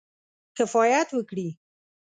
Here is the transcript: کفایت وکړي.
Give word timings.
کفایت 0.57 1.07
وکړي. 1.17 1.47